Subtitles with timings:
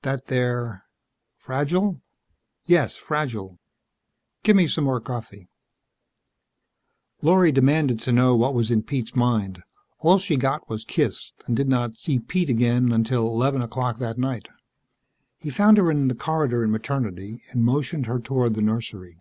[0.00, 0.84] "That they're..."
[1.44, 2.00] "Fragile?"
[2.64, 3.58] "Yes fragile."
[4.42, 5.50] "Give me some more coffee."
[7.20, 9.62] Lorry demanded to know what was in Pete's mind.
[9.98, 13.98] All she got was kissed, and she did not see Pete again until eleven o'clock
[13.98, 14.48] that night.
[15.36, 19.20] He found her in the corridor in Maternity and motioned her toward the nursery.